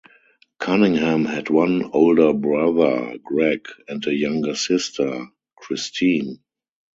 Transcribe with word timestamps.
Cunningham 0.57 1.25
had 1.25 1.51
one 1.51 1.91
older 1.93 2.33
brother, 2.33 3.19
Greg, 3.23 3.67
and 3.87 4.03
a 4.07 4.11
younger 4.11 4.55
sister, 4.55 5.27
Christine. 5.55 6.39